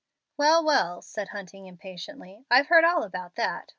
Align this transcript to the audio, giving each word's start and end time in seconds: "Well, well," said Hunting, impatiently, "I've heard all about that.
"Well, 0.35 0.63
well," 0.63 1.03
said 1.03 1.27
Hunting, 1.29 1.67
impatiently, 1.67 2.47
"I've 2.49 2.65
heard 2.69 2.83
all 2.83 3.03
about 3.03 3.35
that. 3.35 3.69